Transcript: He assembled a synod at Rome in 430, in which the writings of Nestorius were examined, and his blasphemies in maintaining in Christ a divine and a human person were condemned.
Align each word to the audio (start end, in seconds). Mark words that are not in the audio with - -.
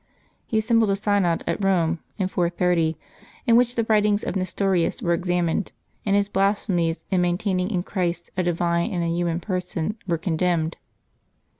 He 0.47 0.57
assembled 0.57 0.89
a 0.89 0.95
synod 0.95 1.43
at 1.45 1.63
Rome 1.63 1.99
in 2.17 2.27
430, 2.27 2.97
in 3.45 3.55
which 3.55 3.75
the 3.75 3.83
writings 3.83 4.23
of 4.23 4.35
Nestorius 4.35 4.99
were 4.99 5.13
examined, 5.13 5.71
and 6.07 6.15
his 6.15 6.27
blasphemies 6.27 7.05
in 7.11 7.21
maintaining 7.21 7.69
in 7.69 7.83
Christ 7.83 8.31
a 8.35 8.41
divine 8.41 8.89
and 8.91 9.03
a 9.03 9.07
human 9.09 9.39
person 9.39 9.99
were 10.07 10.17
condemned. 10.17 10.77